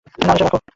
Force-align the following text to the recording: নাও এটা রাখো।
নাও 0.19 0.35
এটা 0.35 0.45
রাখো। 0.45 0.57